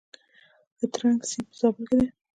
[0.77, 2.07] د ترنک سیند په زابل کې دی